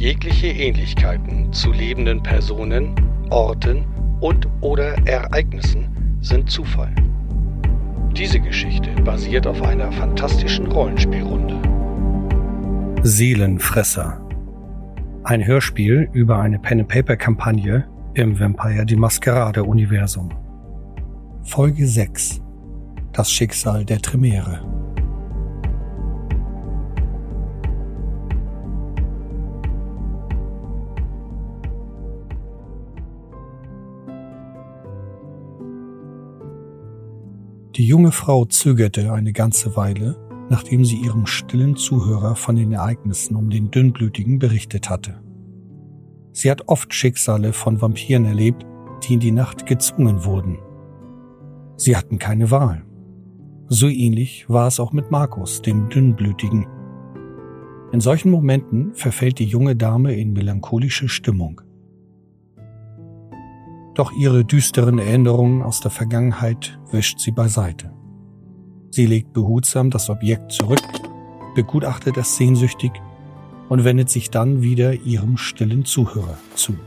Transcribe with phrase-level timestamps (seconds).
[0.00, 2.94] Jegliche Ähnlichkeiten zu lebenden Personen,
[3.28, 3.84] Orten
[4.22, 6.94] und oder Ereignissen sind Zufall.
[8.16, 11.60] Diese Geschichte basiert auf einer fantastischen Rollenspielrunde.
[13.02, 14.26] Seelenfresser.
[15.24, 20.30] Ein Hörspiel über eine Pen-and-Paper-Kampagne im Vampire die Maskerade-Universum.
[21.42, 22.40] Folge 6.
[23.12, 24.79] Das Schicksal der Tremere.
[37.80, 40.18] Die junge Frau zögerte eine ganze Weile,
[40.50, 45.22] nachdem sie ihrem stillen Zuhörer von den Ereignissen um den Dünnblütigen berichtet hatte.
[46.32, 48.66] Sie hat oft Schicksale von Vampiren erlebt,
[49.02, 50.58] die in die Nacht gezwungen wurden.
[51.78, 52.84] Sie hatten keine Wahl.
[53.68, 56.66] So ähnlich war es auch mit Markus, dem Dünnblütigen.
[57.92, 61.62] In solchen Momenten verfällt die junge Dame in melancholische Stimmung.
[64.00, 67.92] Doch ihre düsteren Erinnerungen aus der Vergangenheit wischt sie beiseite.
[68.90, 70.80] Sie legt behutsam das Objekt zurück,
[71.54, 72.92] begutachtet es sehnsüchtig
[73.68, 76.78] und wendet sich dann wieder ihrem stillen Zuhörer zu.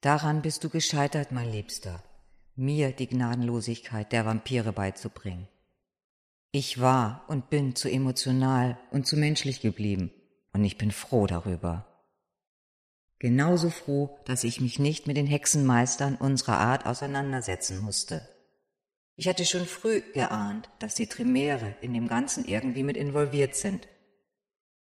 [0.00, 2.02] Daran bist du gescheitert, mein Liebster,
[2.56, 5.46] mir die Gnadenlosigkeit der Vampire beizubringen.
[6.54, 10.12] Ich war und bin zu emotional und zu menschlich geblieben,
[10.52, 11.86] und ich bin froh darüber.
[13.18, 18.28] Genauso froh, dass ich mich nicht mit den Hexenmeistern unserer Art auseinandersetzen musste.
[19.16, 23.88] Ich hatte schon früh geahnt, dass die Tremere in dem Ganzen irgendwie mit involviert sind.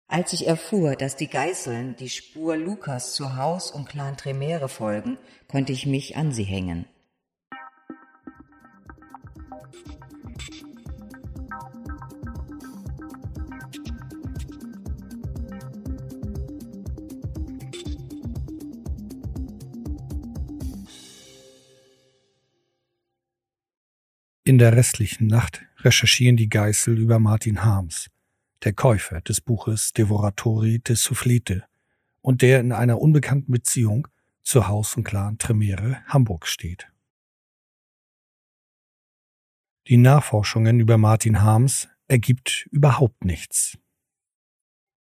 [0.07, 5.17] Als ich erfuhr, dass die Geißeln die Spur Lukas zu Haus und Clan Tremere folgen,
[5.47, 6.85] konnte ich mich an sie hängen.
[24.51, 28.09] In der restlichen Nacht recherchieren die Geißel über Martin Harms,
[28.65, 31.63] der Käufer des Buches Devoratori de Soufflete
[32.19, 34.09] und der in einer unbekannten Beziehung
[34.41, 36.91] zu Haus und Clan Tremere Hamburg steht.
[39.87, 43.77] Die Nachforschungen über Martin Harms ergibt überhaupt nichts.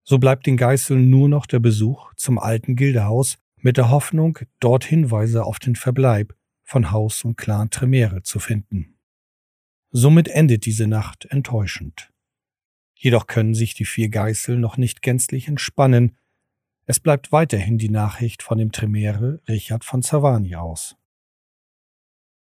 [0.05, 4.85] So bleibt den Geißeln nur noch der Besuch zum alten Gildehaus mit der Hoffnung, dort
[4.85, 8.95] Hinweise auf den Verbleib von Haus und Clan Tremere zu finden.
[9.93, 12.11] Somit endet diese Nacht enttäuschend.
[12.95, 16.17] Jedoch können sich die vier Geißel noch nicht gänzlich entspannen.
[16.87, 20.97] Es bleibt weiterhin die Nachricht von dem Tremere Richard von Zavani aus.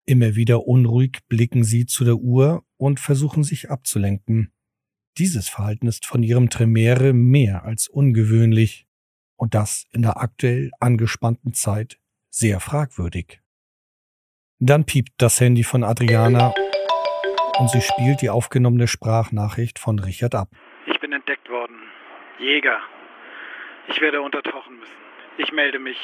[0.07, 4.53] Immer wieder unruhig blicken sie zu der Uhr und versuchen sich abzulenken.
[5.19, 8.87] Dieses Verhalten ist von ihrem Tremere mehr als ungewöhnlich
[9.37, 11.99] und das in der aktuell angespannten Zeit
[12.31, 13.41] sehr fragwürdig.
[14.59, 16.55] Dann piept das Handy von Adriana
[17.59, 20.49] und sie spielt die aufgenommene Sprachnachricht von Richard ab.
[20.87, 21.77] Ich bin entdeckt worden.
[22.39, 22.79] Jäger.
[23.89, 24.93] Ich werde untertauchen müssen.
[25.39, 25.99] Ich melde mich,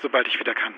[0.00, 0.74] sobald ich wieder kann.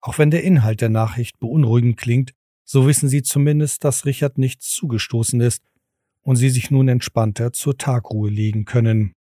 [0.00, 2.32] Auch wenn der Inhalt der Nachricht beunruhigend klingt,
[2.64, 5.62] so wissen sie zumindest, dass Richard nichts zugestoßen ist
[6.22, 9.14] und sie sich nun entspannter zur Tagruhe legen können.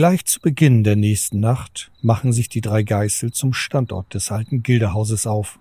[0.00, 4.62] Gleich zu Beginn der nächsten Nacht machen sich die drei Geißel zum Standort des alten
[4.62, 5.58] Gildehauses auf.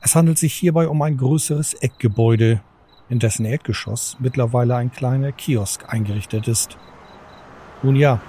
[0.00, 2.62] Es handelt sich hierbei um ein größeres Eckgebäude,
[3.10, 6.78] in dessen Erdgeschoss mittlerweile ein kleiner Kiosk eingerichtet ist.
[7.82, 8.22] Nun ja,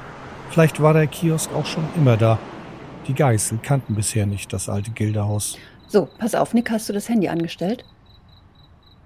[0.50, 2.38] vielleicht war der Kiosk auch schon immer da.
[3.08, 5.58] Die Geißel kannten bisher nicht das alte Gildehaus.
[5.88, 7.86] So, pass auf, Nick, hast du das Handy angestellt?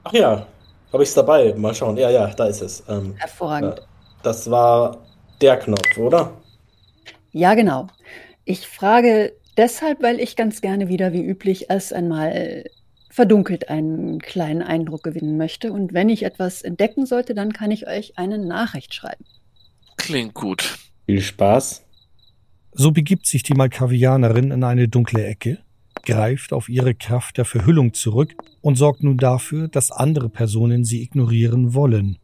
[0.03, 0.47] Ach ja,
[0.91, 1.53] habe ich's dabei.
[1.55, 1.95] Mal schauen.
[1.95, 2.83] Ja, ja, da ist es.
[2.89, 3.77] Ähm, Hervorragend.
[3.77, 3.83] äh,
[4.23, 4.97] Das war
[5.41, 6.41] der Knopf, oder?
[7.31, 7.87] Ja, genau.
[8.45, 12.65] Ich frage deshalb, weil ich ganz gerne wieder wie üblich erst einmal
[13.09, 15.71] verdunkelt einen kleinen Eindruck gewinnen möchte.
[15.71, 19.23] Und wenn ich etwas entdecken sollte, dann kann ich euch eine Nachricht schreiben.
[19.95, 20.77] Klingt gut.
[21.05, 21.85] Viel Spaß.
[22.73, 25.59] So begibt sich die Malkavianerin in eine dunkle Ecke,
[26.03, 31.01] greift auf ihre Kraft der Verhüllung zurück und sorgt nun dafür, dass andere Personen sie
[31.01, 32.17] ignorieren wollen.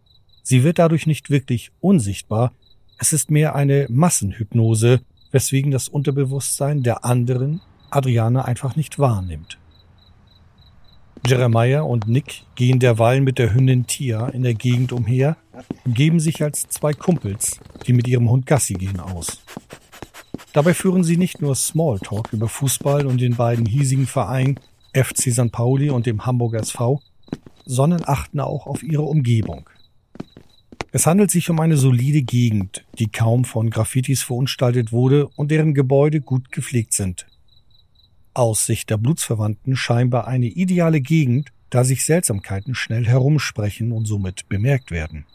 [0.43, 2.51] Sie wird dadurch nicht wirklich unsichtbar,
[3.01, 5.01] es ist mehr eine Massenhypnose,
[5.31, 7.59] weswegen das Unterbewusstsein der anderen
[7.89, 9.57] Adriana einfach nicht wahrnimmt.
[11.25, 15.35] Jeremiah und Nick gehen derweil mit der Hündin Tia in der Gegend umher
[15.87, 19.41] geben sich als zwei Kumpels, die mit ihrem Hund Gassi gehen, aus.
[20.53, 24.59] Dabei führen sie nicht nur Smalltalk über Fußball und den beiden hiesigen Vereinen
[24.93, 25.51] FC St.
[25.51, 27.01] Pauli und dem Hamburger SV,
[27.65, 29.67] sondern achten auch auf ihre Umgebung.
[30.93, 35.73] Es handelt sich um eine solide Gegend, die kaum von Graffitis verunstaltet wurde und deren
[35.73, 37.27] Gebäude gut gepflegt sind.
[38.33, 44.49] Aus Sicht der Blutsverwandten scheinbar eine ideale Gegend, da sich Seltsamkeiten schnell herumsprechen und somit
[44.49, 45.25] bemerkt werden.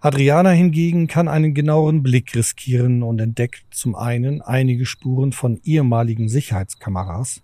[0.00, 6.30] Adriana hingegen kann einen genaueren Blick riskieren und entdeckt zum einen einige Spuren von ehemaligen
[6.30, 7.42] Sicherheitskameras.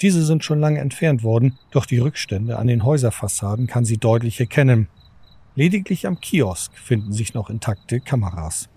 [0.00, 4.40] Diese sind schon lange entfernt worden, doch die Rückstände an den Häuserfassaden kann sie deutlich
[4.40, 4.88] erkennen.
[5.54, 8.70] Lediglich am Kiosk finden sich noch intakte Kameras.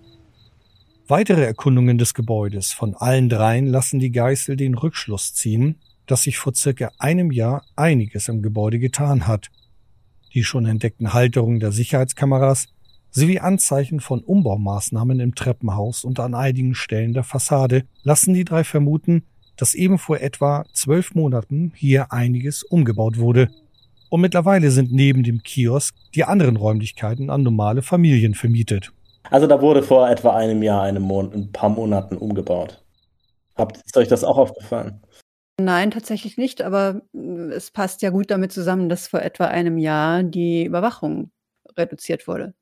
[1.08, 6.38] Weitere Erkundungen des Gebäudes von allen dreien lassen die Geißel den Rückschluss ziehen, dass sich
[6.38, 9.52] vor circa einem Jahr einiges im Gebäude getan hat.
[10.34, 12.68] Die schon entdeckten Halterungen der Sicherheitskameras
[13.10, 18.66] sowie Anzeichen von Umbaumaßnahmen im Treppenhaus und an einigen Stellen der Fassade lassen die drei
[18.66, 19.24] vermuten,
[19.56, 23.50] dass eben vor etwa zwölf Monaten hier einiges umgebaut wurde.
[24.16, 28.94] Und mittlerweile sind neben dem Kiosk die anderen Räumlichkeiten an normale Familien vermietet.
[29.30, 32.82] Also da wurde vor etwa einem Jahr, einem Mon ein paar Monaten umgebaut.
[33.58, 35.02] Habt ist euch das auch aufgefallen?
[35.60, 39.78] Nein, tatsächlich nicht, aber mm, es passt ja gut damit zusammen, dass vor etwa einem
[39.78, 41.32] Jahr die Überwachung
[41.76, 42.54] reduziert wurde.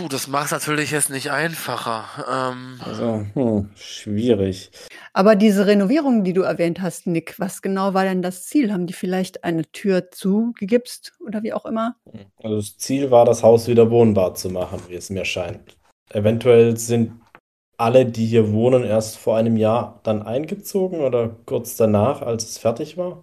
[0.00, 2.04] Puh, das macht es natürlich jetzt nicht einfacher.
[2.26, 4.70] Ähm, Also, hm, schwierig.
[5.12, 8.72] Aber diese Renovierung, die du erwähnt hast, Nick, was genau war denn das Ziel?
[8.72, 11.96] Haben die vielleicht eine Tür zugegipst oder wie auch immer?
[12.42, 15.76] Also das Ziel war, das Haus wieder wohnbar zu machen, wie es mir scheint.
[16.08, 17.20] Eventuell sind
[17.76, 22.56] alle, die hier wohnen, erst vor einem Jahr dann eingezogen oder kurz danach, als es
[22.56, 23.22] fertig war.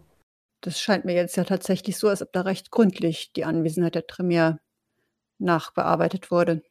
[0.62, 4.06] Das scheint mir jetzt ja tatsächlich so, als ob da recht gründlich die Anwesenheit der
[4.06, 4.60] Tremere
[5.40, 6.64] nachbearbeitet wurde.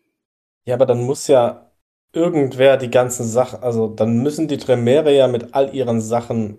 [0.65, 1.71] Ja, aber dann muss ja
[2.13, 6.59] irgendwer die ganzen Sachen, also dann müssen die Tremere ja mit all ihren Sachen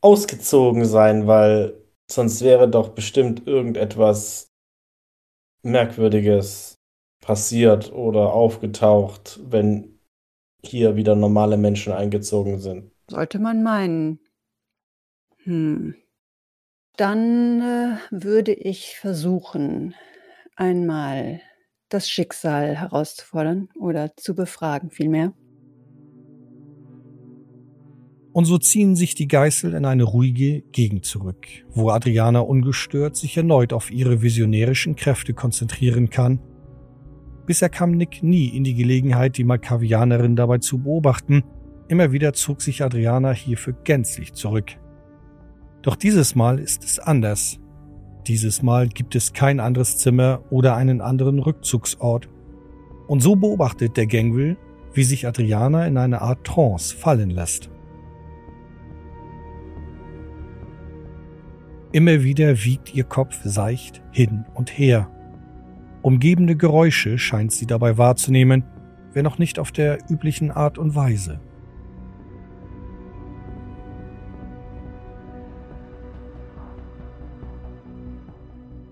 [0.00, 4.48] ausgezogen sein, weil sonst wäre doch bestimmt irgendetwas
[5.62, 6.78] Merkwürdiges
[7.20, 9.98] passiert oder aufgetaucht, wenn
[10.64, 12.92] hier wieder normale Menschen eingezogen sind.
[13.08, 14.20] Sollte man meinen.
[15.44, 15.96] Hm.
[16.96, 19.94] Dann äh, würde ich versuchen,
[20.56, 21.40] einmal
[21.88, 25.32] das Schicksal herauszufordern oder zu befragen vielmehr.
[28.32, 33.36] Und so ziehen sich die Geißel in eine ruhige Gegend zurück, wo Adriana ungestört sich
[33.36, 36.40] erneut auf ihre visionärischen Kräfte konzentrieren kann.
[37.46, 41.44] Bisher kam Nick nie in die Gelegenheit, die Malkavianerin dabei zu beobachten.
[41.88, 44.72] Immer wieder zog sich Adriana hierfür gänzlich zurück.
[45.80, 47.58] Doch dieses Mal ist es anders.
[48.26, 52.28] Dieses Mal gibt es kein anderes Zimmer oder einen anderen Rückzugsort.
[53.06, 54.56] Und so beobachtet der Gangwill,
[54.92, 57.70] wie sich Adriana in eine Art Trance fallen lässt.
[61.92, 65.08] Immer wieder wiegt ihr Kopf seicht hin und her.
[66.02, 68.64] Umgebende Geräusche scheint sie dabei wahrzunehmen,
[69.12, 71.40] wenn auch nicht auf der üblichen Art und Weise.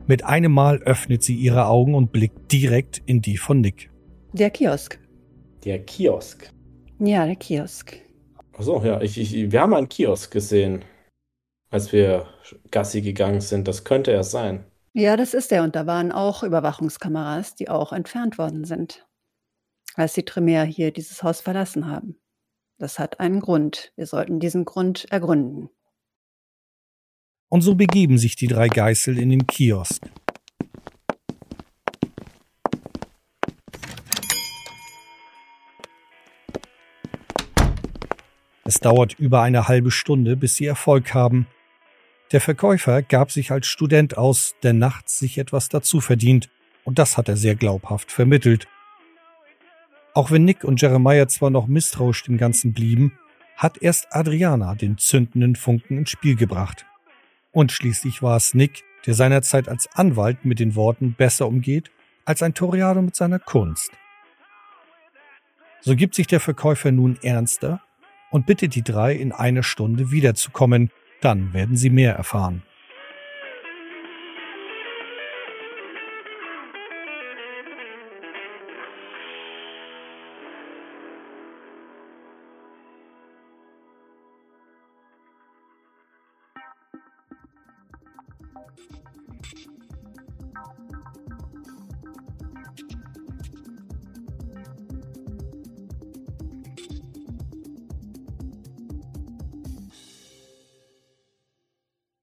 [0.06, 3.90] Mit einem Mal öffnet sie ihre Augen und blickt direkt in die von Nick.
[4.34, 4.98] Der Kiosk.
[5.64, 6.50] Der Kiosk.
[6.98, 7.96] Ja, der Kiosk.
[8.52, 10.84] Achso, ja, ich, ich, wir haben einen Kiosk gesehen,
[11.70, 12.26] als wir
[12.70, 13.66] Gassi gegangen sind.
[13.66, 14.66] Das könnte er sein.
[14.92, 15.62] Ja, das ist er.
[15.62, 19.06] Und da waren auch Überwachungskameras, die auch entfernt worden sind,
[19.94, 22.20] als die Tremere hier dieses Haus verlassen haben.
[22.78, 23.92] Das hat einen Grund.
[23.96, 25.70] Wir sollten diesen Grund ergründen.
[27.54, 30.02] Und so begeben sich die drei Geißel in den Kiosk.
[38.64, 41.46] Es dauert über eine halbe Stunde, bis sie Erfolg haben.
[42.32, 46.50] Der Verkäufer gab sich als Student aus, der nachts sich etwas dazu verdient,
[46.82, 48.66] und das hat er sehr glaubhaft vermittelt.
[50.12, 53.16] Auch wenn Nick und Jeremiah zwar noch misstrauisch dem Ganzen blieben,
[53.56, 56.84] hat erst Adriana den zündenden Funken ins Spiel gebracht.
[57.54, 61.90] Und schließlich war es Nick, der seinerzeit als Anwalt mit den Worten besser umgeht
[62.24, 63.92] als ein Toriado mit seiner Kunst.
[65.80, 67.80] So gibt sich der Verkäufer nun ernster
[68.30, 72.62] und bittet die drei in einer Stunde wiederzukommen, dann werden sie mehr erfahren.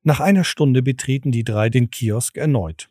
[0.03, 2.89] Nach einer Stunde betreten die drei den Kiosk erneut.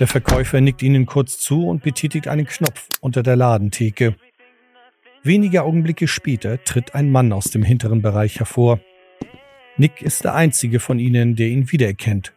[0.00, 4.16] Der Verkäufer nickt ihnen kurz zu und betätigt einen Knopf unter der Ladentheke.
[5.22, 8.80] Wenige Augenblicke später tritt ein Mann aus dem hinteren Bereich hervor.
[9.76, 12.32] Nick ist der einzige von ihnen, der ihn wiedererkennt.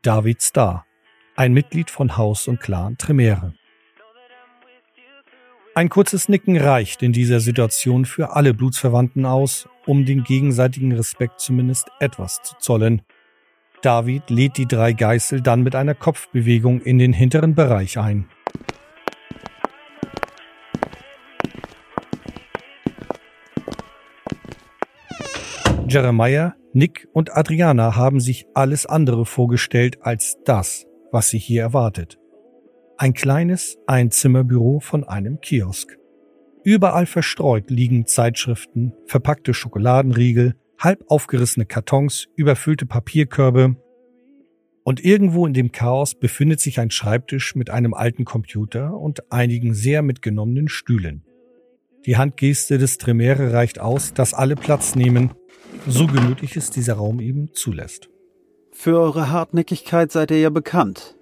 [0.00, 0.86] David Starr,
[1.36, 3.54] ein Mitglied von Haus und Clan Tremere.
[5.74, 11.40] Ein kurzes Nicken reicht in dieser Situation für alle Blutsverwandten aus, um den gegenseitigen Respekt
[11.40, 13.02] zumindest etwas zu zollen.
[13.82, 18.28] David lädt die drei Geißel dann mit einer Kopfbewegung in den hinteren Bereich ein.
[25.88, 32.16] Jeremiah, Nick und Adriana haben sich alles andere vorgestellt als das, was sie hier erwartet.
[32.96, 35.99] Ein kleines Einzimmerbüro von einem Kiosk.
[36.62, 43.76] Überall verstreut liegen Zeitschriften, verpackte Schokoladenriegel, halb aufgerissene Kartons, überfüllte Papierkörbe.
[44.84, 49.74] Und irgendwo in dem Chaos befindet sich ein Schreibtisch mit einem alten Computer und einigen
[49.74, 51.24] sehr mitgenommenen Stühlen.
[52.06, 55.32] Die Handgeste des Tremere reicht aus, dass alle Platz nehmen,
[55.86, 58.08] so gemütlich es dieser Raum eben zulässt.
[58.72, 61.16] Für eure Hartnäckigkeit seid ihr ja bekannt.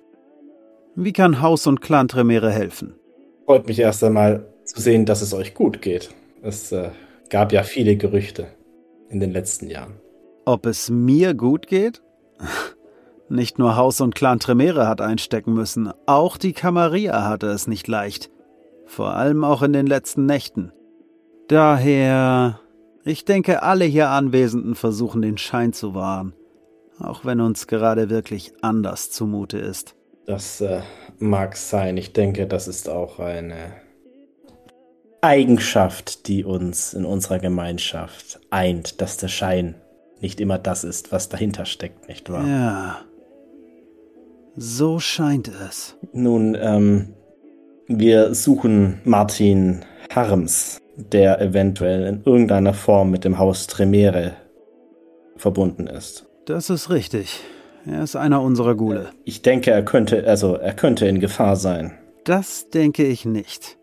[0.94, 2.94] Wie kann Haus und Clan Tremere helfen?
[3.44, 6.10] Freut mich erst einmal zu sehen, dass es euch gut geht.
[6.42, 6.90] Es äh,
[7.30, 8.46] gab ja viele Gerüchte
[9.08, 9.94] in den letzten Jahren.
[10.44, 12.02] Ob es mir gut geht?
[13.30, 17.86] Nicht nur Haus und Clan Tremere hat einstecken müssen, auch die Camarilla hatte es nicht
[17.86, 18.30] leicht.
[18.86, 20.72] Vor allem auch in den letzten Nächten.
[21.48, 22.58] Daher,
[23.04, 26.32] ich denke, alle hier Anwesenden versuchen den Schein zu wahren,
[26.98, 29.94] auch wenn uns gerade wirklich anders zumute ist.
[30.24, 30.80] Das äh,
[31.18, 31.98] mag sein.
[31.98, 33.72] Ich denke, das ist auch eine
[35.20, 39.74] Eigenschaft, die uns in unserer Gemeinschaft eint, dass der Schein
[40.20, 42.46] nicht immer das ist, was dahinter steckt, nicht wahr?
[42.46, 42.98] Ja.
[44.56, 45.96] So scheint es.
[46.12, 47.14] Nun, ähm,
[47.86, 49.84] wir suchen Martin
[50.14, 54.34] Harms, der eventuell in irgendeiner Form mit dem Haus Tremere
[55.36, 56.26] verbunden ist.
[56.46, 57.40] Das ist richtig.
[57.86, 59.10] Er ist einer unserer Gule.
[59.24, 61.92] Ich denke, er könnte, also er könnte in Gefahr sein.
[62.24, 63.77] Das denke ich nicht.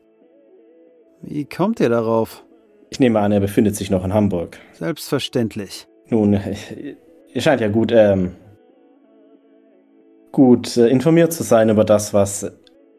[1.21, 2.43] Wie kommt ihr darauf?
[2.89, 4.59] Ich nehme an, er befindet sich noch in Hamburg.
[4.73, 5.87] Selbstverständlich.
[6.07, 6.39] Nun,
[7.33, 8.35] ihr scheint ja gut, ähm,
[10.31, 12.51] gut äh, informiert zu sein über das, was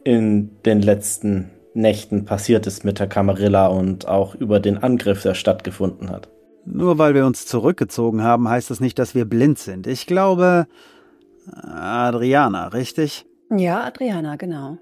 [0.04, 5.34] in den letzten Nächten passiert ist mit der Camarilla und auch über den Angriff, der
[5.34, 6.28] stattgefunden hat.
[6.64, 9.86] Nur weil wir uns zurückgezogen haben, heißt das nicht, dass wir blind sind.
[9.86, 10.66] Ich glaube,
[11.52, 13.26] Adriana, richtig?
[13.50, 14.78] Ja, Adriana, genau.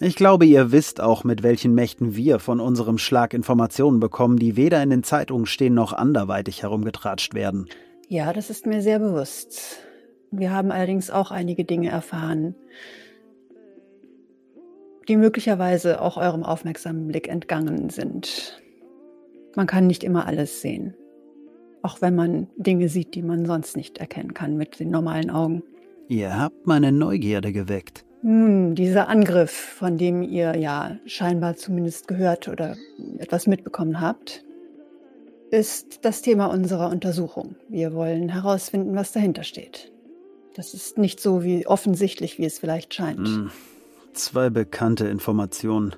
[0.00, 4.56] Ich glaube, ihr wisst auch, mit welchen Mächten wir von unserem Schlag Informationen bekommen, die
[4.56, 7.66] weder in den Zeitungen stehen noch anderweitig herumgetratscht werden.
[8.06, 9.80] Ja, das ist mir sehr bewusst.
[10.30, 12.54] Wir haben allerdings auch einige Dinge erfahren,
[15.08, 18.62] die möglicherweise auch eurem aufmerksamen Blick entgangen sind.
[19.56, 20.94] Man kann nicht immer alles sehen.
[21.82, 25.62] Auch wenn man Dinge sieht, die man sonst nicht erkennen kann mit den normalen Augen.
[26.06, 28.04] Ihr habt meine Neugierde geweckt.
[28.22, 32.76] Nun, dieser Angriff, von dem ihr ja scheinbar zumindest gehört oder
[33.18, 34.44] etwas mitbekommen habt,
[35.50, 37.54] ist das Thema unserer Untersuchung.
[37.68, 39.92] Wir wollen herausfinden, was dahinter steht.
[40.54, 43.26] Das ist nicht so wie offensichtlich, wie es vielleicht scheint.
[43.26, 43.50] Hm.
[44.12, 45.94] Zwei bekannte Informationen.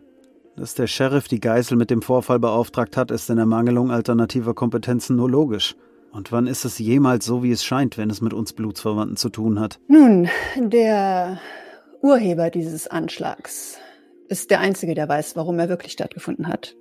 [0.57, 5.17] Dass der Sheriff die Geißel mit dem Vorfall beauftragt hat, ist in Ermangelung alternativer Kompetenzen
[5.17, 5.75] nur logisch.
[6.13, 9.31] Und wann ist es jemals so, wie es scheint, wenn es mit uns Blutsverwandten zu
[9.31, 9.79] tun hat?
[9.89, 11.41] Nun, der
[12.03, 13.79] Urheber dieses Anschlags
[14.29, 16.77] ist der Einzige, der weiß, warum er wirklich stattgefunden hat.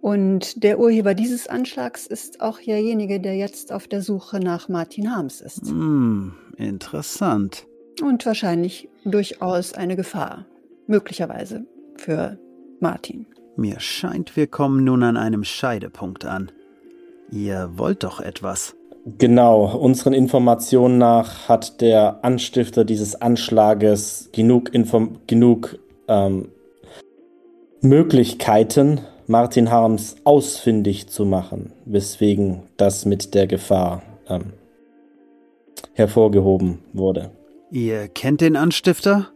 [0.00, 5.10] Und der Urheber dieses Anschlags ist auch derjenige, der jetzt auf der Suche nach Martin
[5.10, 5.66] Harms ist.
[5.66, 7.66] Hm, interessant.
[8.02, 10.44] Und wahrscheinlich durchaus eine Gefahr
[10.86, 11.64] möglicherweise
[11.96, 12.38] für
[12.80, 13.26] Martin.
[13.56, 16.52] Mir scheint, wir kommen nun an einem Scheidepunkt an.
[17.30, 18.76] Ihr wollt doch etwas.
[19.06, 26.48] Genau, unseren Informationen nach hat der Anstifter dieses Anschlages genug, Inform genug ähm,
[27.82, 34.54] Möglichkeiten, Martin Harms ausfindig zu machen, weswegen das mit der Gefahr ähm,
[35.92, 37.30] hervorgehoben wurde.
[37.70, 39.28] Ihr kennt den Anstifter?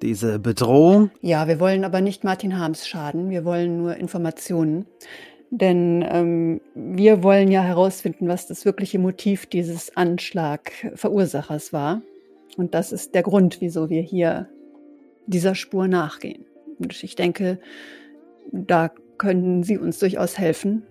[0.00, 1.10] Diese Bedrohung?
[1.20, 3.28] Ja, wir wollen aber nicht Martin Harms schaden.
[3.28, 4.86] Wir wollen nur Informationen.
[5.50, 12.02] Denn ähm, wir wollen ja herausfinden, was das wirkliche Motiv dieses Anschlagverursachers war.
[12.56, 14.48] Und das ist der Grund, wieso wir hier
[15.26, 16.44] dieser Spur nachgehen.
[16.78, 17.58] Und ich denke,
[18.52, 20.84] da können Sie uns durchaus helfen.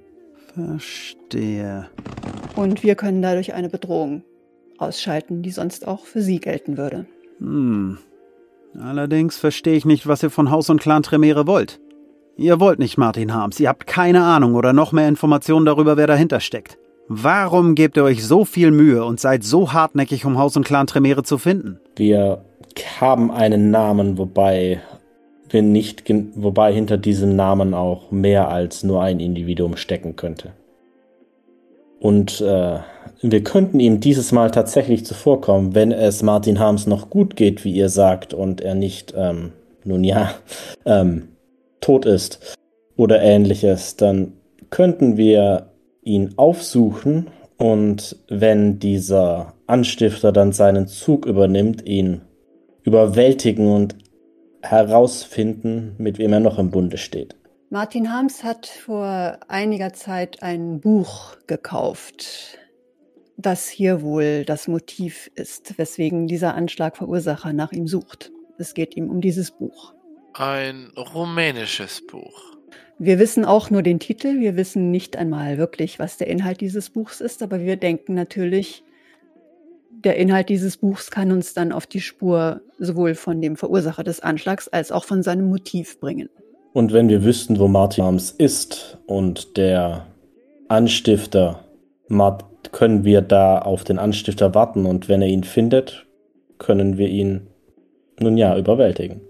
[0.54, 1.90] Verstehe.
[2.56, 4.24] Und wir können dadurch eine Bedrohung
[4.78, 7.06] ausschalten, die sonst auch für Sie gelten würde.
[7.40, 7.98] Hm.
[8.78, 11.80] Allerdings verstehe ich nicht, was ihr von Haus und Clan Tremere wollt.
[12.40, 16.08] Ihr wollt nicht Martin Harms, ihr habt keine Ahnung oder noch mehr Informationen darüber, wer
[16.08, 16.78] dahinter steckt.
[17.10, 20.88] Warum gebt ihr euch so viel Mühe und seid so hartnäckig, um Haus und Clan
[20.88, 21.82] Tremere zu finden?
[21.98, 22.46] Wir
[23.02, 24.80] haben einen Namen, wobei
[25.50, 26.06] wir nicht,
[26.36, 30.54] wobei hinter diesem Namen auch mehr als nur ein Individuum stecken könnte.
[32.00, 32.80] Und äh,
[33.22, 37.74] wir könnten ihm dieses Mal tatsächlich zuvorkommen, wenn es Martin Harms noch gut geht, wie
[37.74, 39.52] ihr sagt, und er nicht, ähm,
[39.84, 40.36] nun ja,
[40.86, 41.24] ähm,
[41.82, 42.58] tot ist
[42.96, 44.34] oder ähnliches, dann
[44.70, 45.72] könnten wir
[46.02, 52.22] ihn aufsuchen und wenn dieser Anstifter dann seinen Zug übernimmt, ihn
[52.84, 53.96] überwältigen und
[54.62, 57.36] herausfinden, mit wem er noch im Bunde steht.
[57.70, 62.58] Martin Harms hat vor einiger Zeit ein Buch gekauft,
[63.38, 68.32] das hier wohl das Motiv ist, weswegen dieser Anschlagverursacher nach ihm sucht.
[68.58, 69.94] Es geht ihm um dieses Buch.
[70.34, 72.50] Ein rumänisches Buch.
[72.98, 76.90] Wir wissen auch nur den Titel, wir wissen nicht einmal wirklich, was der Inhalt dieses
[76.90, 78.84] Buchs ist, aber wir denken natürlich,
[79.90, 84.20] der Inhalt dieses Buchs kann uns dann auf die Spur sowohl von dem Verursacher des
[84.20, 86.30] Anschlags als auch von seinem Motiv bringen.
[86.74, 90.06] Und wenn wir wüssten, wo Martin Arms ist und der
[90.68, 91.66] Anstifter,
[92.72, 96.06] können wir da auf den Anstifter warten und wenn er ihn findet,
[96.58, 97.48] können wir ihn
[98.20, 99.22] nun ja überwältigen.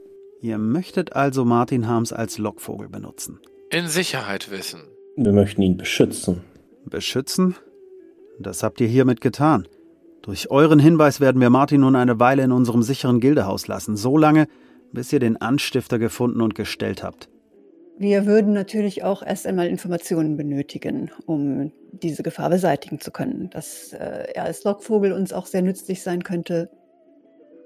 [0.41, 3.39] Ihr möchtet also Martin Harms als Lockvogel benutzen.
[3.72, 4.81] In Sicherheit wissen.
[5.17, 6.41] Wir möchten ihn beschützen.
[6.86, 7.55] Beschützen?
[8.39, 9.68] Das habt ihr hiermit getan.
[10.22, 14.18] Durch euren Hinweis werden wir Martin nun eine Weile in unserem sicheren Gildehaus lassen, so
[14.18, 14.48] lange,
[14.94, 17.29] bis ihr den Anstifter gefunden und gestellt habt.
[17.98, 23.50] Wir würden natürlich auch erst einmal Informationen benötigen, um diese Gefahr beseitigen zu können.
[23.50, 26.70] Dass äh, er als Lockvogel uns auch sehr nützlich sein könnte,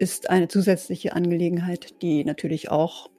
[0.04, 3.10] ist eine zusätzliche Angelegenheit, die natürlich auch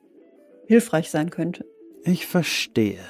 [0.66, 1.64] hilfreich sein könnte.
[2.05, 3.01] Ich verstehe.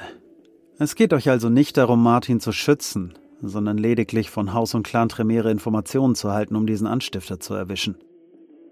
[0.79, 5.09] Es geht euch also nicht darum, Martin zu schützen, sondern lediglich von Haus und Clan
[5.09, 7.97] Tremere Informationen zu halten, um diesen Anstifter zu erwischen.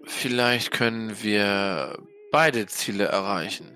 [0.05, 1.97] Vielleicht können wir
[2.31, 3.67] beide Ziele erreichen.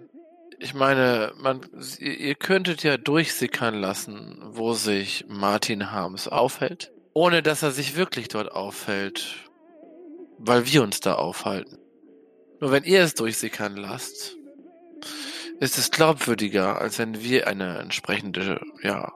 [0.60, 1.60] Ich meine, man,
[2.00, 8.30] ihr könntet ja durchsickern lassen, wo sich Martin Harms aufhält, ohne dass er sich wirklich
[8.30, 9.47] dort aufhält
[10.38, 11.78] weil wir uns da aufhalten.
[12.60, 14.36] Nur wenn ihr es durchsickern lasst,
[15.60, 19.12] ist es glaubwürdiger, als wenn wir eine entsprechende, ja,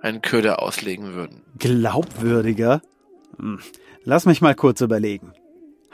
[0.00, 1.42] einen Köder auslegen würden.
[1.58, 2.82] Glaubwürdiger?
[3.38, 3.60] Hm.
[4.04, 5.32] Lass mich mal kurz überlegen.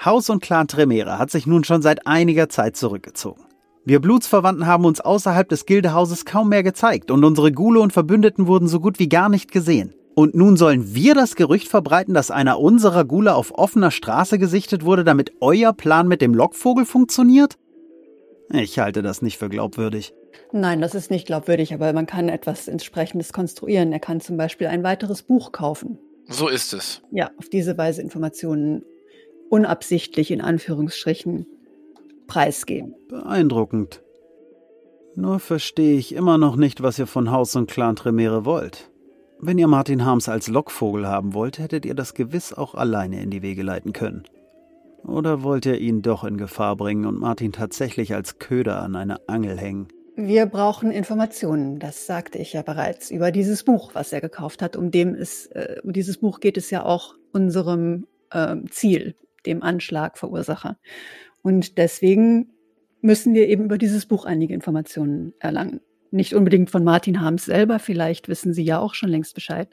[0.04, 3.44] Haus und Clan Tremere hat sich nun schon seit einiger Zeit zurückgezogen.
[3.84, 8.46] Wir Blutsverwandten haben uns außerhalb des Gildehauses kaum mehr gezeigt und unsere Gule und Verbündeten
[8.46, 9.94] wurden so gut wie gar nicht gesehen.
[10.18, 14.84] Und nun sollen wir das Gerücht verbreiten, dass einer unserer Gule auf offener Straße gesichtet
[14.84, 17.56] wurde, damit euer Plan mit dem Lockvogel funktioniert?
[18.52, 20.12] Ich halte das nicht für glaubwürdig.
[20.50, 23.92] Nein, das ist nicht glaubwürdig, aber man kann etwas entsprechendes konstruieren.
[23.92, 26.00] Er kann zum Beispiel ein weiteres Buch kaufen.
[26.26, 27.00] So ist es.
[27.12, 28.82] Ja, auf diese Weise Informationen
[29.50, 31.46] unabsichtlich in Anführungsstrichen
[32.26, 32.96] preisgeben.
[33.08, 34.02] Beeindruckend.
[35.14, 38.90] Nur verstehe ich immer noch nicht, was ihr von Haus und Clan Tremere wollt.
[39.40, 43.30] Wenn ihr Martin Harms als Lockvogel haben wollt, hättet ihr das gewiss auch alleine in
[43.30, 44.24] die Wege leiten können.
[45.04, 49.28] Oder wollt ihr ihn doch in Gefahr bringen und Martin tatsächlich als Köder an eine
[49.28, 49.86] Angel hängen?
[50.16, 54.74] Wir brauchen Informationen, das sagte ich ja bereits, über dieses Buch, was er gekauft hat.
[54.74, 59.14] Um, dem es, äh, um dieses Buch geht es ja auch unserem äh, Ziel,
[59.46, 60.78] dem Anschlagverursacher.
[61.42, 62.50] Und deswegen
[63.00, 65.80] müssen wir eben über dieses Buch einige Informationen erlangen.
[66.10, 69.68] Nicht unbedingt von Martin Harms selber, vielleicht wissen Sie ja auch schon längst Bescheid.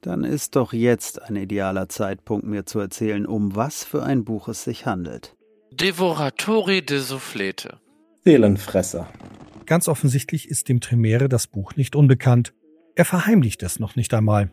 [0.00, 4.48] Dann ist doch jetzt ein idealer Zeitpunkt, mir zu erzählen, um was für ein Buch
[4.48, 5.36] es sich handelt.
[5.72, 7.78] Devoratori de Soufflete.
[8.24, 9.08] Seelenfresser.
[9.66, 12.52] Ganz offensichtlich ist dem Tremere das Buch nicht unbekannt.
[12.94, 14.50] Er verheimlicht es noch nicht einmal.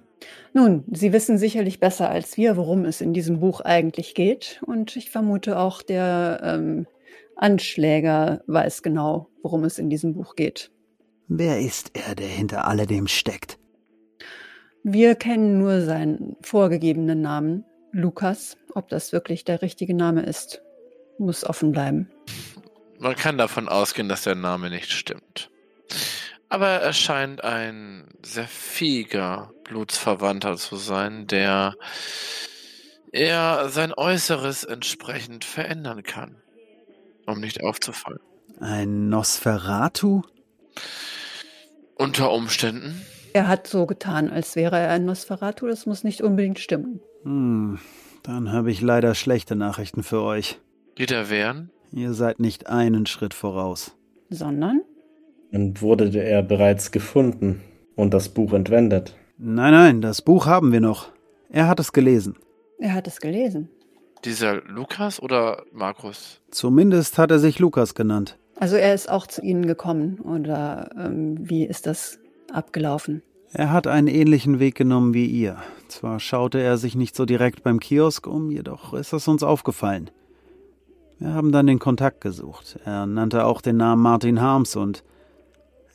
[0.54, 4.62] Nun, Sie wissen sicherlich besser als wir, worum es in diesem Buch eigentlich geht.
[4.65, 6.88] Und ich vermute auch, der ähm,
[7.36, 10.71] Anschläger weiß genau, worum es in diesem Buch geht.
[11.32, 13.60] Wer ist er, der hinter alledem steckt?
[14.84, 18.58] Wir kennen nur seinen vorgegebenen Namen, Lukas.
[18.74, 20.63] Ob das wirklich der richtige Name ist,
[21.20, 22.10] muss offen bleiben.
[22.98, 25.52] Man kann davon ausgehen, dass der Name nicht stimmt.
[26.50, 31.76] Aber er scheint ein sehr fähiger Blutsverwandter zu sein, der
[33.12, 36.42] er sein Äußeres entsprechend verändern kann,
[37.28, 38.20] um nicht aufzufallen.
[38.60, 40.24] Ein Nosferatu?
[42.00, 43.02] Unter Umständen.
[43.34, 45.68] Er hat so getan, als wäre er ein Nosferatu.
[45.68, 47.02] Das muss nicht unbedingt stimmen.
[47.24, 47.78] Hm,
[48.24, 50.62] dann habe ich leider schlechte Nachrichten für euch.
[50.98, 51.72] Die da wären?
[51.92, 53.98] Ihr seid nicht einen Schritt voraus.
[54.30, 54.82] Sondern?
[55.52, 57.62] Und wurde er bereits gefunden
[57.98, 59.16] und das Buch entwendet?
[59.38, 61.10] Nein, nein, das Buch haben wir noch.
[61.50, 62.38] Er hat es gelesen.
[62.78, 63.68] Er hat es gelesen.
[64.24, 66.40] Dieser Lukas oder Markus?
[66.50, 68.38] Zumindest hat er sich Lukas genannt.
[68.60, 72.19] Also er ist auch zu Ihnen gekommen oder ähm, wie ist das
[72.52, 73.24] abgelaufen?
[73.54, 75.58] Er hat einen ähnlichen Weg genommen wie ihr.
[75.88, 80.12] Zwar schaute er sich nicht so direkt beim Kiosk um, jedoch ist es uns aufgefallen.
[81.17, 82.80] Wir haben dann den Kontakt gesucht.
[82.86, 85.04] Er nannte auch den Namen Martin Harms und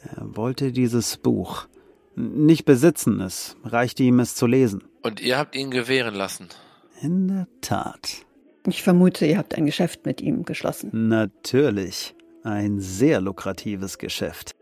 [0.02, 1.66] er wollte dieses Buch.
[2.16, 4.84] Nicht besitzen, es reichte ihm es zu lesen.
[5.02, 6.48] Und ihr habt ihn gewähren lassen?
[7.02, 8.24] In der Tat.
[8.66, 10.90] Ich vermute, ihr habt ein Geschäft mit ihm geschlossen.
[11.08, 12.14] Natürlich.
[12.44, 14.54] Ein sehr lukratives Geschäft.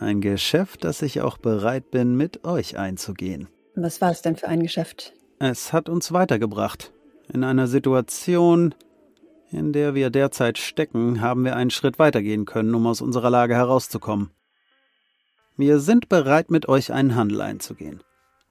[0.00, 3.46] Ein Geschäft, das ich auch bereit bin, mit euch einzugehen.
[3.76, 5.12] Was war es denn für ein Geschäft?
[5.38, 6.92] Es hat uns weitergebracht.
[7.32, 8.74] In einer Situation,
[9.52, 13.54] in der wir derzeit stecken, haben wir einen Schritt weitergehen können, um aus unserer Lage
[13.54, 14.30] herauszukommen.
[15.56, 18.02] Wir sind bereit, mit euch einen Handel einzugehen.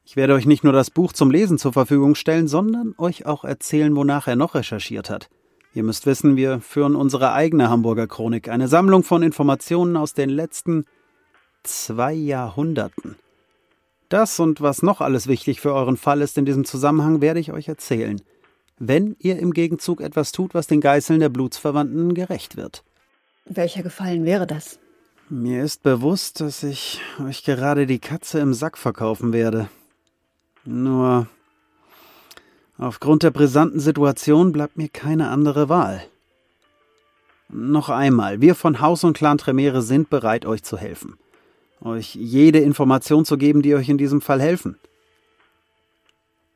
[0.06, 3.44] Ich werde euch nicht nur das Buch zum Lesen zur Verfügung stellen, sondern euch auch
[3.44, 5.30] erzählen, wonach er noch recherchiert hat.
[5.76, 10.30] Ihr müsst wissen, wir führen unsere eigene Hamburger Chronik, eine Sammlung von Informationen aus den
[10.30, 10.86] letzten
[11.64, 13.16] zwei Jahrhunderten.
[14.10, 17.52] Das und was noch alles wichtig für euren Fall ist in diesem Zusammenhang, werde ich
[17.52, 18.22] euch erzählen,
[18.78, 22.84] wenn ihr im Gegenzug etwas tut, was den Geißeln der Blutsverwandten gerecht wird.
[23.46, 24.78] Welcher Gefallen wäre das?
[25.30, 29.70] Mir ist bewusst, dass ich euch gerade die Katze im Sack verkaufen werde.
[30.66, 31.28] Nur
[32.78, 36.04] aufgrund der brisanten Situation bleibt mir keine andere Wahl.
[37.50, 41.18] Noch einmal, wir von Haus und Clan Tremere sind bereit, euch zu helfen
[41.84, 44.78] euch jede Information zu geben, die euch in diesem Fall helfen.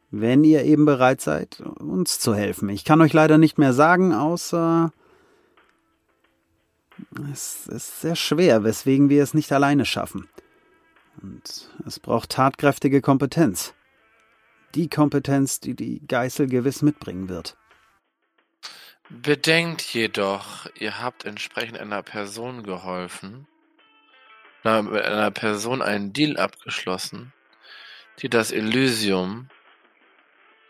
[0.10, 2.70] Wenn ihr eben bereit seid, uns zu helfen.
[2.70, 4.94] Ich kann euch leider nicht mehr sagen, außer
[7.32, 10.30] es ist sehr schwer, weswegen wir es nicht alleine schaffen.
[11.22, 13.74] Und es braucht tatkräftige Kompetenz.
[14.76, 17.58] Die Kompetenz, die die Geißel gewiss mitbringen wird.
[19.10, 23.48] Bedenkt jedoch, ihr habt entsprechend einer Person geholfen,
[24.64, 27.32] mit einer Person einen Deal abgeschlossen,
[28.20, 29.48] die das Elysium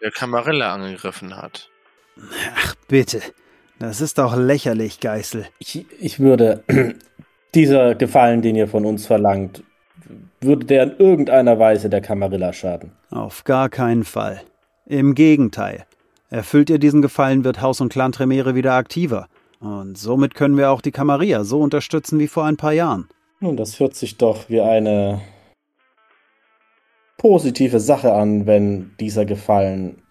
[0.02, 1.72] der Camarilla angegriffen hat.
[2.56, 3.22] Ach bitte,
[3.80, 5.48] das ist doch lächerlich, Geißel.
[5.60, 6.64] Ich, ich würde,
[7.56, 9.64] dieser Gefallen, den ihr von uns verlangt,
[10.42, 12.92] würde der in irgendeiner Weise der Camarilla schaden?
[13.10, 14.42] Auf gar keinen Fall.
[14.86, 15.86] Im Gegenteil.
[16.30, 19.28] Erfüllt ihr diesen Gefallen, wird Haus und Clan Tremere wieder aktiver.
[19.60, 23.08] Und somit können wir auch die Camarilla so unterstützen wie vor ein paar Jahren.
[23.40, 25.22] Nun, das hört sich doch wie eine
[27.18, 30.02] positive Sache an, wenn dieser Gefallen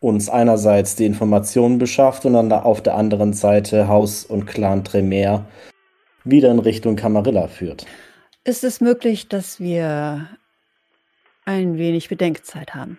[0.00, 5.44] uns einerseits die Informationen beschafft und dann auf der anderen Seite Haus und Clan Tremere
[6.24, 7.84] wieder in Richtung Camarilla führt.
[8.44, 10.28] Ist es möglich, dass wir
[11.44, 12.98] ein wenig Bedenkzeit haben?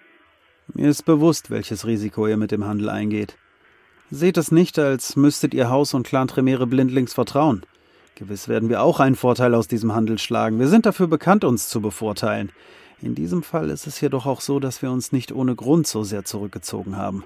[0.73, 3.35] Mir ist bewusst, welches Risiko ihr mit dem Handel eingeht.
[4.11, 7.63] Seht es nicht, als müsstet ihr Haus und Clan Tremere blindlings vertrauen.
[8.15, 10.59] Gewiss werden wir auch einen Vorteil aus diesem Handel schlagen.
[10.59, 12.51] Wir sind dafür bekannt, uns zu bevorteilen.
[13.01, 16.03] In diesem Fall ist es jedoch auch so, dass wir uns nicht ohne Grund so
[16.03, 17.23] sehr zurückgezogen haben.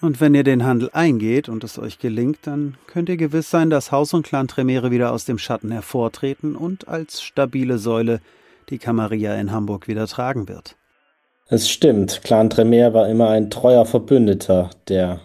[0.00, 3.70] Und wenn ihr den Handel eingeht und es euch gelingt, dann könnt ihr gewiss sein,
[3.70, 8.20] dass Haus und Clan Tremere wieder aus dem Schatten hervortreten und als stabile Säule
[8.68, 10.76] die Camarilla in Hamburg wieder tragen wird.
[11.48, 15.20] Es stimmt, Clan Tremere war immer ein treuer Verbündeter der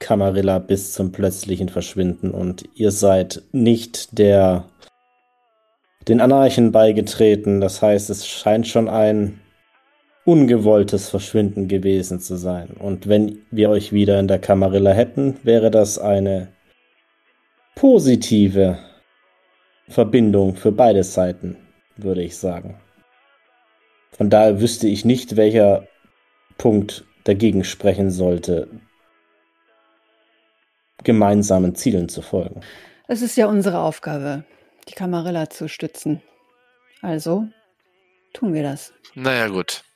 [0.00, 4.64] Camarilla bis zum plötzlichen Verschwinden und ihr seid nicht der
[6.08, 7.60] den Anarchen beigetreten.
[7.60, 9.40] Das heißt, es scheint schon ein
[10.28, 12.76] ungewolltes Verschwinden gewesen zu sein.
[12.78, 16.52] Und wenn wir euch wieder in der Camarilla hätten, wäre das eine
[17.74, 18.78] positive
[19.88, 21.56] Verbindung für beide Seiten,
[21.96, 22.78] würde ich sagen.
[24.10, 25.88] Von daher wüsste ich nicht, welcher
[26.58, 28.68] Punkt dagegen sprechen sollte,
[31.04, 32.60] gemeinsamen Zielen zu folgen.
[33.06, 34.44] Es ist ja unsere Aufgabe,
[34.90, 36.20] die Camarilla zu stützen.
[37.00, 37.46] Also
[38.34, 38.92] tun wir das.
[39.14, 39.87] Naja, gut.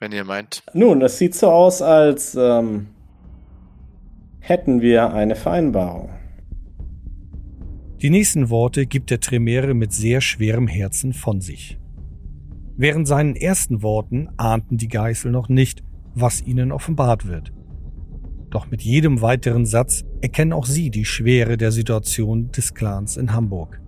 [0.00, 0.62] Wenn ihr meint.
[0.74, 2.86] Nun, es sieht so aus, als ähm,
[4.38, 6.10] hätten wir eine Vereinbarung.
[8.00, 11.78] Die nächsten Worte gibt der Tremere mit sehr schwerem Herzen von sich.
[12.76, 15.82] Während seinen ersten Worten ahnten die Geißel noch nicht,
[16.14, 17.52] was ihnen offenbart wird.
[18.50, 23.32] Doch mit jedem weiteren Satz erkennen auch sie die Schwere der Situation des Clans in
[23.32, 23.80] Hamburg.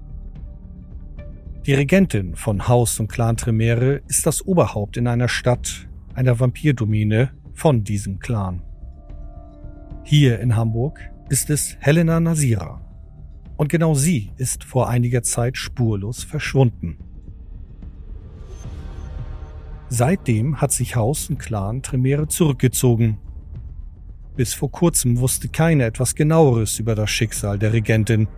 [1.66, 7.31] Die Regentin von Haus und Clan Tremere ist das Oberhaupt in einer Stadt, einer Vampirdomäne
[7.53, 8.62] von diesem Clan.
[10.05, 12.81] Hier in Hamburg ist es Helena Nasira.
[13.57, 16.99] Und genau sie ist vor einiger Zeit spurlos verschwunden.
[19.88, 23.18] Seitdem hat sich Haus und Clan Tremere zurückgezogen.
[24.37, 28.29] Bis vor kurzem wusste keiner etwas genaueres über das Schicksal der Regentin,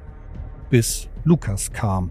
[0.70, 2.10] bis Lukas kam.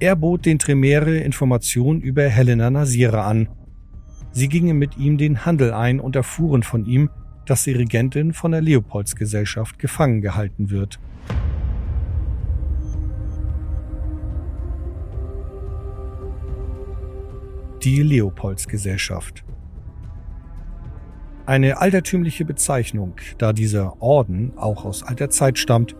[0.00, 3.48] Er bot den Tremere Informationen über Helena Nasira an.
[4.32, 7.10] Sie gingen mit ihm den Handel ein und erfuhren von ihm,
[7.46, 10.98] dass die Regentin von der Leopoldsgesellschaft gefangen gehalten wird.
[17.84, 19.44] die Leopoldsgesellschaft.
[21.46, 25.96] Eine altertümliche Bezeichnung, da dieser Orden auch aus alter Zeit stammt,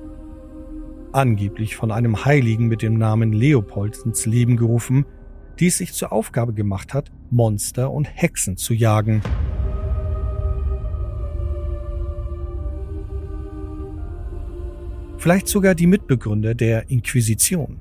[1.11, 5.05] angeblich von einem Heiligen mit dem Namen Leopold ins Leben gerufen,
[5.59, 9.23] die es sich zur Aufgabe gemacht hat, Monster und Hexen zu jagen.
[15.19, 17.81] Vielleicht sogar die Mitbegründer der Inquisition.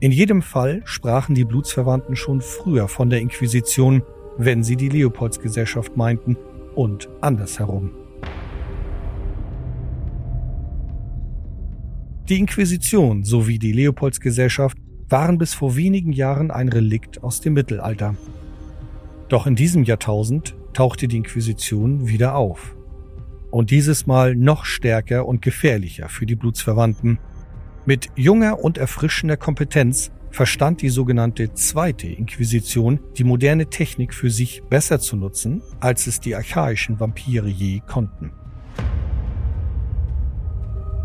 [0.00, 4.02] In jedem Fall sprachen die Blutsverwandten schon früher von der Inquisition,
[4.38, 6.36] wenn sie die Leopoldsgesellschaft meinten
[6.74, 7.90] und andersherum.
[12.28, 18.16] Die Inquisition sowie die Leopoldsgesellschaft waren bis vor wenigen Jahren ein Relikt aus dem Mittelalter.
[19.28, 22.74] Doch in diesem Jahrtausend tauchte die Inquisition wieder auf.
[23.50, 27.18] Und dieses Mal noch stärker und gefährlicher für die Blutsverwandten–
[27.86, 34.62] mit junger und erfrischender Kompetenz verstand die sogenannte zweite Inquisition die moderne Technik für sich
[34.70, 38.32] besser zu nutzen, als es die archaischen Vampire je konnten.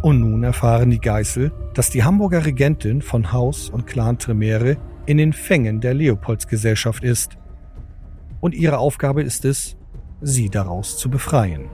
[0.01, 5.17] Und nun erfahren die Geißel, dass die Hamburger Regentin von Haus und Clan Tremere in
[5.17, 7.38] den Fängen der Leopoldsgesellschaft ist.
[8.39, 9.75] Und ihre Aufgabe ist es,
[10.21, 11.65] sie daraus zu befreien.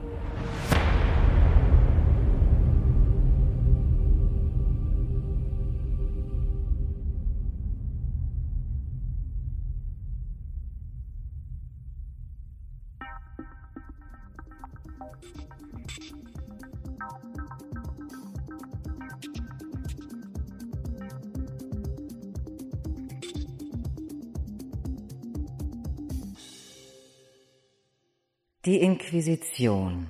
[28.66, 30.08] Die Inquisition.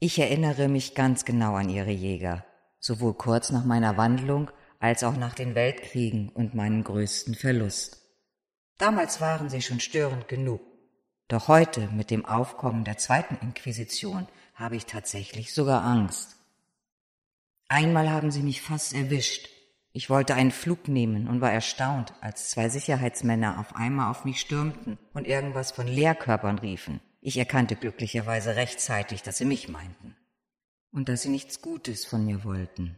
[0.00, 2.44] Ich erinnere mich ganz genau an ihre Jäger,
[2.80, 8.02] sowohl kurz nach meiner Wandlung als auch nach den Weltkriegen und meinem größten Verlust.
[8.78, 10.60] Damals waren sie schon störend genug.
[11.28, 16.34] Doch heute, mit dem Aufkommen der zweiten Inquisition, habe ich tatsächlich sogar Angst.
[17.68, 19.48] Einmal haben sie mich fast erwischt.
[19.92, 24.40] Ich wollte einen Flug nehmen und war erstaunt, als zwei Sicherheitsmänner auf einmal auf mich
[24.40, 27.00] stürmten und irgendwas von Leerkörpern riefen.
[27.26, 30.14] Ich erkannte glücklicherweise rechtzeitig, dass sie mich meinten
[30.92, 32.96] und dass sie nichts Gutes von mir wollten.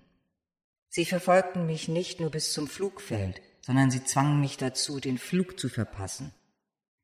[0.91, 5.59] Sie verfolgten mich nicht nur bis zum Flugfeld, sondern sie zwangen mich dazu, den Flug
[5.59, 6.35] zu verpassen.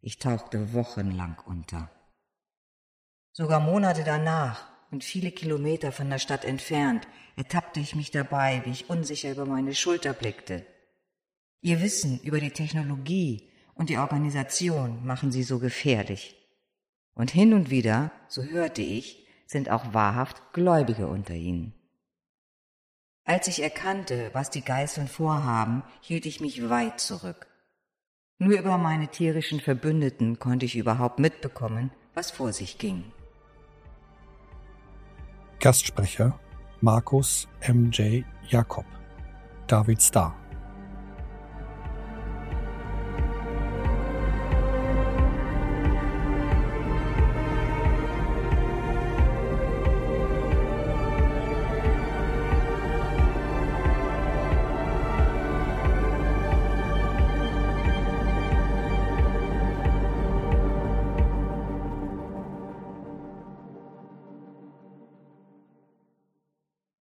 [0.02, 1.90] Ich tauchte wochenlang unter.
[3.32, 8.70] Sogar Monate danach und viele Kilometer von der Stadt entfernt ertappte ich mich dabei, wie
[8.70, 10.66] ich unsicher über meine Schulter blickte.
[11.62, 16.38] Ihr Wissen über die Technologie und die Organisation machen sie so gefährlich.
[17.14, 21.74] Und hin und wieder, so hörte ich, sind auch wahrhaft Gläubige unter ihnen.
[23.24, 27.46] Als ich erkannte, was die Geißeln vorhaben, hielt ich mich weit zurück.
[28.38, 33.04] Nur über meine tierischen Verbündeten konnte ich überhaupt mitbekommen, was vor sich ging.
[35.60, 36.38] Gastsprecher
[36.80, 38.24] Markus M.J.
[38.48, 38.84] Jakob
[39.66, 40.36] David Starr